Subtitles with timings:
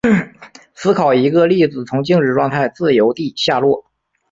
[0.73, 3.85] 思考一个粒子从静止状态自由地下落。